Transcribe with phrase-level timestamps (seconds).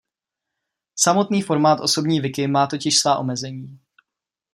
[0.95, 3.79] Samotný formát osobní wiki má totiž svá omezení.